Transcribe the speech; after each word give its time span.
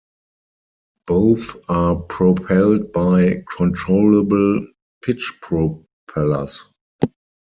Both 1.05 1.57
are 1.69 1.95
propelled 1.95 2.91
by 2.91 3.43
controllable-pitch 3.55 5.37
propellers. 5.43 6.63